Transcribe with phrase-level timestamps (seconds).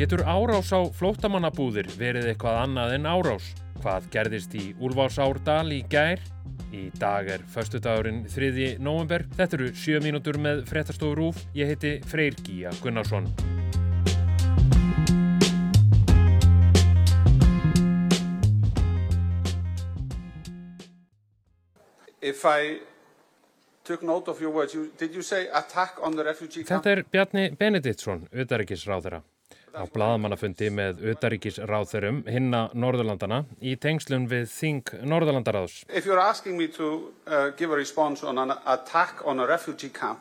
[0.00, 3.48] Getur árás á flótamannabúðir verið eitthvað annað en árás?
[3.82, 6.22] Hvað gerðist í Úlfásárdal í gær?
[6.72, 8.78] Í dag er förstudagurinn 3.
[8.80, 9.26] november.
[9.36, 11.42] Þetta eru 7 mínútur með frettarstofu Rúf.
[11.52, 13.28] Ég heiti Freyr Gíja Gunnarsson.
[22.22, 22.80] If I
[23.84, 26.80] took note of your words, you, did you say attack on the refugee camp?
[26.80, 29.20] Þetta er Bjarni Benediktsson, auðaríkisráðara.
[29.70, 35.84] Á bladamannafundi með auðaríkisráðurum hinna Norðurlandana í tengslun við Þing Norðurlandaráðs.
[35.88, 39.90] If you're asking me to uh, give a response on an attack on a refugee
[39.94, 40.18] camp,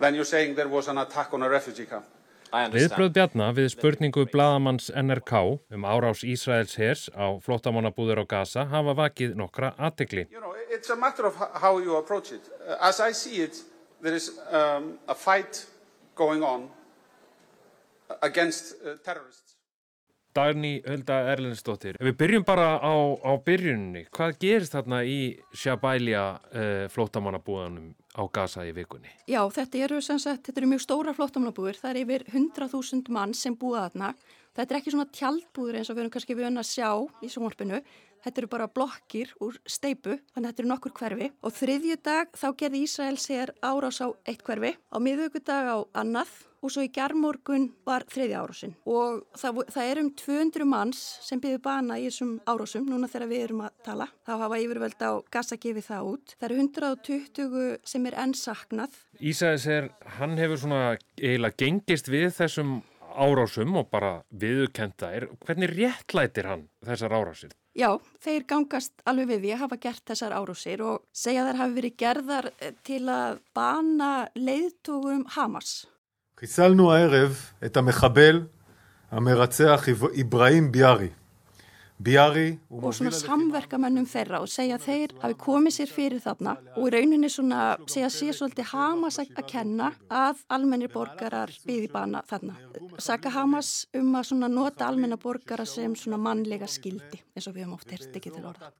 [0.00, 2.06] then you're saying there was an attack on a refugee camp.
[2.54, 5.40] Viðbröð Bjarnar við spurningu bladamanns NRK
[5.74, 10.28] um árás Ísraels hers á flottamannabúður á Gaza hafa vakið nokkra aðtegli.
[10.30, 12.46] You know, it's a matter of how you approach it.
[12.62, 13.58] Uh, As I see it,
[14.00, 15.66] there is um, a fight
[16.14, 16.70] going on
[18.22, 19.54] against uh, terrorists.
[20.34, 24.08] Dagný Hölda Erlendsdóttir, við byrjum bara á, á byrjunni.
[24.10, 25.18] Hvað gerist þarna í
[25.54, 29.12] Shabælia uh, flottamannabúðanum á Gaza í vikunni?
[29.30, 33.54] Já, þetta eru sagt, þetta eru mjög stóra flottamannabúður, það er yfir 100.000 mann sem
[33.54, 34.10] búa þarna.
[34.54, 36.90] Þetta er ekki svona tjaldbúður eins og við erum kannski við að sjá
[37.22, 37.80] í sjónvarpinu.
[38.24, 41.30] Þetta eru bara blokkir úr steipu, þannig að þetta eru nokkur hverfi.
[41.44, 46.32] Og þriðju dag þá gerði Ísrael sér árás á eitt hverfi, á miðvöggudag á annað
[46.64, 48.72] og svo í gerðmorgun var þriðja árásin.
[48.88, 53.30] Og það, það er um 200 manns sem byggðu bana í þessum árásum, núna þegar
[53.34, 54.08] við erum að tala.
[54.24, 56.34] Þá hafa yfirvöld á Gaza gefið það út.
[56.38, 58.96] Það eru 120 sem er enn saknað.
[59.20, 60.82] Ísæðis er, hann hefur svona
[61.20, 62.78] eiginlega gengist við þessum
[63.14, 67.54] árásum og bara viðkenda er, hvernig réttlætir hann þessar árásir?
[67.74, 71.76] Já, þeir gangast alveg við því að hafa gert þessar árásir og segja þær hafi
[71.80, 75.72] verið gerðar eh, til að bana leiðtogum Hamas.
[76.38, 78.36] Kísalnu að erf þetta mekhabel
[79.10, 79.78] að meracea
[80.14, 81.10] Ibrahim Bjarri
[82.74, 86.92] og svona samverkamennum þeirra og segja að þeir hafi komið sér fyrir þarna og í
[86.94, 92.56] rauninni svona segja sér svolítið Hamas að kenna að almennir borgarar byði bana þarna.
[92.98, 97.64] Saka Hamas um að svona nota almennar borgarar sem svona mannlega skildi eins og við
[97.64, 98.72] höfum oft hérst ekki til orða.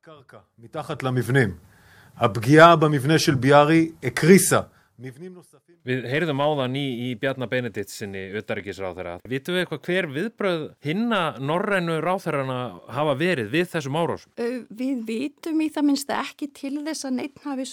[4.95, 9.17] Við heyrðum áðan í, í Bjarnar Benediktsinni utarikisráþara.
[9.27, 12.59] Vitu við eitthvað hver viðbröð hinna norrænu ráþarana
[12.95, 14.29] hafa verið við þessum árós?
[14.39, 17.67] Við vitum í það minnst ekki til þess að neitt hafi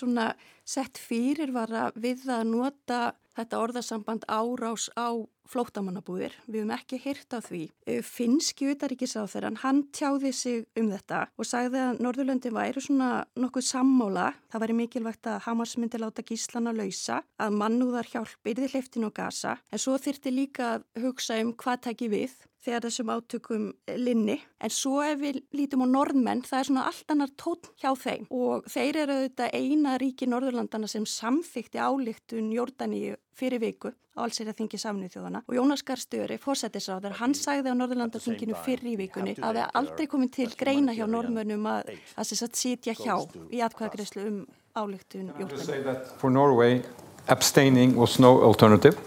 [0.72, 3.00] sett fyrirvara við að nota
[3.38, 5.16] þetta orðasamband árás á
[5.52, 6.36] flóttamannabúðir.
[6.48, 7.64] Við höfum ekki heyrt af því.
[7.90, 13.68] Ö, Finnski utaríkisáþeran, hann tjáði sig um þetta og sagði að Norðurlöndin væri svona nokkuð
[13.68, 14.30] sammóla.
[14.52, 19.16] Það væri mikilvægt að Hamas myndi láta gíslana lausa, að mannúðar hjálp yrði hleyftin og
[19.18, 19.58] gasa.
[19.72, 24.38] En svo þyrti líka að hugsa um hvað tæki við þegar þessum átökum linni.
[24.62, 28.28] En svo ef við lítum á norðmenn, það er svona allt annar tótt hjá þeim
[28.30, 34.42] og þeir eru auðvitað eina ríki Norðurlandana sem samþykti álíktun Jórdaníu fyrir viku á alls
[34.44, 38.98] er að þingi samnið þjóðana og Jónas Garstöri, fórsættisráður, hann sagði á Norðurlandaþinginu fyrir í
[39.00, 43.16] vikunni að það aldrei komið til greina hjá norðmönnum að, að þess að sitja hjá
[43.48, 44.42] í atkvæðagreyslu um
[44.76, 45.64] álíktun Jórdaníu.
[45.64, 46.84] say that for Norway,
[47.28, 49.00] abstaining was no alternative.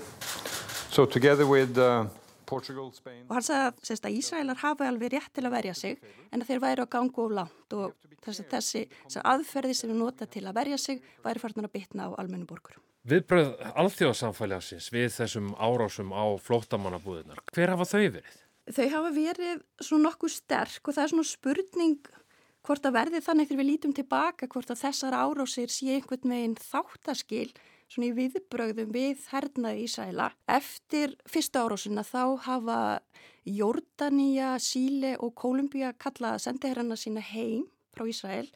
[0.91, 2.07] So together with uh,
[2.51, 6.01] Og hann sagði að, sérst, að Ísraelar hafa alveg rétt til að verja sig
[6.31, 7.95] en að þeir væri á gangu of langt og
[8.25, 12.09] þessi, þessi, þessi aðferði sem er nota til að verja sig væri farnar að bitna
[12.09, 12.81] á almennu borgur.
[13.05, 17.43] Viðbröð alþjóðsamfélagsins við þessum árásum á flóttamannabúðunar.
[17.53, 18.39] Hver hafa þau verið?
[18.73, 21.99] Þau hafa verið svona nokkuð sterk og það er svona spurning
[22.65, 26.57] hvort að verði þannig þegar við lítum tilbaka hvort að þessar árásir sé einhvern veginn
[26.57, 27.51] þáttaskil
[27.93, 30.31] svona í viðbrögðum við hernaði Ísæla.
[30.51, 32.81] Eftir fyrsta árásina þá hafa
[33.45, 38.49] Jórdanía, Síle og Kolumbía kallað sendiherrana sína heim frá Ísæl.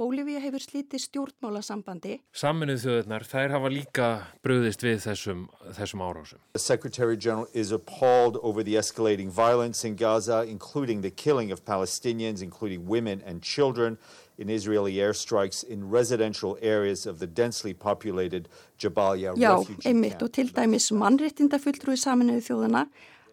[0.00, 4.06] Bólivía hefur slítið stjórnmálasambandi Saminuð þjóðurnar, þær hafa líka
[4.40, 5.42] bröðist við þessum,
[5.76, 6.40] þessum árásum.
[6.56, 11.66] The Secretary General is appalled over the escalating violence in Gaza, including the killing of
[11.66, 13.98] Palestinians, including women and children,
[14.38, 18.48] in Israeli airstrikes in residential areas of the densely populated
[18.78, 20.22] Jabalia Já, refugee einmitt camp.
[20.22, 22.86] og til dæmis mannréttindafulltrúi saminuðu þjóðana.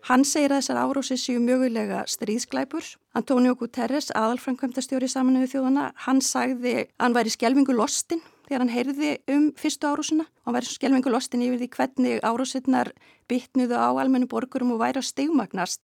[0.05, 2.85] Hann segir að þessar árósið séu mögulega stríðsklæpur.
[3.17, 9.11] Antonio Guterres, aðalframkvæmdastjóri saminuðu þjóðana, hann sagði að hann væri skjelvingu lostin þegar hann heyrði
[9.33, 10.27] um fyrstu árósina.
[10.45, 12.93] Hann væri skjelvingu lostin yfir því hvernig árósinnar
[13.27, 15.81] bytnuðu á almennu borgurum og væri að stegmagnast.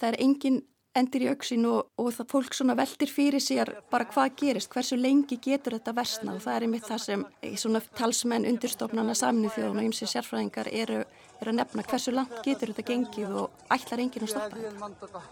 [0.00, 0.62] Það er engin
[0.98, 4.98] endir í auksin og, og það fólk svona veldir fyrir sér bara hvað gerist, hversu
[4.98, 7.24] lengi getur þetta versna og það er einmitt það sem
[7.62, 11.00] svona talsmenn undirstofnana samnið þjóðan og ymsi sérfræðingar eru,
[11.40, 11.86] eru að nefna.
[11.88, 15.22] Hversu langt getur þetta gengið og ætlar enginn að stoppa þetta.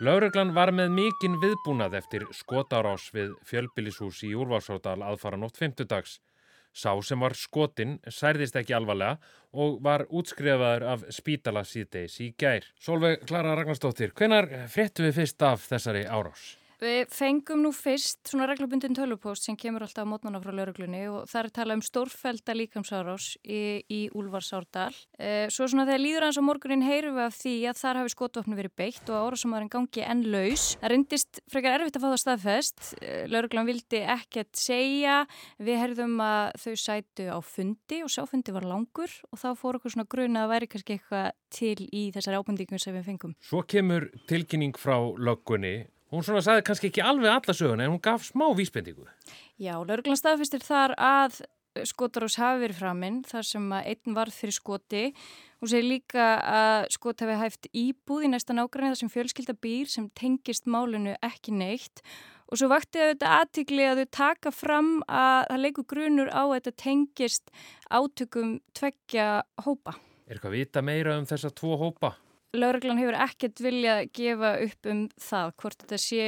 [0.00, 6.14] Lauruglan var með mikinn viðbúnað eftir skotárás við fjölbillishús í Úrvarsárdal aðfara nótt 50 dags.
[6.72, 9.18] Sá sem var skotin særðist ekki alvarlega
[9.52, 12.64] og var útskrifaður af spítala síðdeis í gær.
[12.80, 16.54] Solveig Klara Ragnarstóttir, hvenar fréttu við fyrst af þessari árás?
[16.80, 21.26] Við fengum nú fyrst svona reglubundin tölvupost sem kemur alltaf á mótnana frá lauruglunni og
[21.28, 24.94] það er talað um stórfælda líkamsárás í, í Úlfarsárdal.
[25.20, 28.14] E, svo svona þegar líður hans á morgunin heyrum við af því að þar hafi
[28.14, 30.64] skotvopni verið beitt og árásamæðurinn gangi enn laus.
[30.80, 32.82] Það reyndist frekar erfitt að fá það staðfest.
[32.96, 35.20] E, Lauruglan vildi ekkert segja.
[35.60, 39.98] Við heyrðum að þau sætu á fundi og sáfundi var langur og þá fór okkur
[39.98, 43.36] svona gruna að væri kannski eitthvað til í þessari ábundingum sem við fengum.
[43.44, 48.02] Svo kemur tilkynning frá löggunni Hún svona sagði kannski ekki alveg alla söguna en hún
[48.02, 49.06] gaf smá vísbendingu.
[49.62, 51.42] Já, lauruglan staðfistir þar að
[51.86, 55.02] skotarós hafi verið framinn þar sem að einn varð fyrir skoti.
[55.60, 59.90] Hún segir líka að skot hafi hæft íbúð í næsta nágræni þar sem fjölskylda býr
[59.92, 62.02] sem tengist málinu ekki neitt.
[62.50, 66.56] Og svo vakti þetta aðtikli að þau taka fram að það leikur grunur á að
[66.56, 67.54] þetta tengist
[67.86, 69.28] átökum tveggja
[69.62, 69.94] hópa.
[70.26, 72.16] Er eitthvað vita meira um þessa tvo hópa?
[72.50, 76.24] Lauruglan hefur ekkert viljað gefa upp um það hvort þetta sé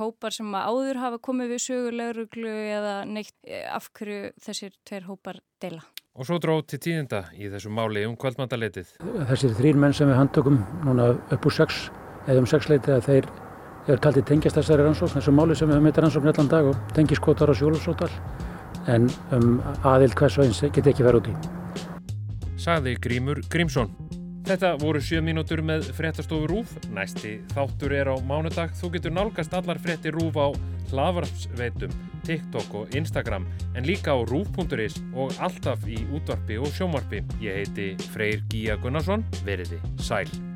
[0.00, 5.04] hópar sem áður hafa komið við sögur lauruglu eða neitt eh, af hverju þessir tveir
[5.10, 5.82] hópar deila.
[6.16, 8.94] Og svo dróð til tíðinda í þessu máli um kvöldmandaleitið.
[9.28, 10.56] Þessir þrýr menn sem við handtökum
[10.86, 11.84] núna upp úr sex
[12.24, 13.28] eða um sex leiti að þeir
[13.90, 16.80] eru taldið tengjast þessari rannsókn, þessu máli sem við höfum eitthvað rannsókn allan dag og
[16.96, 18.10] tengiskotar á sjólusótal
[18.88, 21.36] en um, aðild hvers og eins geti ekki verið út í.
[22.62, 23.92] Saði Grímur Grímsson.
[24.42, 26.74] Þetta voru 7 mínútur með fréttastofu Rúf.
[26.94, 28.74] Næsti þáttur er á mánudag.
[28.74, 30.50] Þú getur nálgast allar frétti Rúf á
[30.90, 31.94] hlaðvarpsveitum,
[32.26, 33.46] TikTok og Instagram
[33.78, 37.22] en líka á rúf.is og alltaf í útvarpi og sjómarpi.
[37.40, 39.24] Ég heiti Freyr Gíja Gunnarsson.
[39.46, 40.51] Veriði sæl.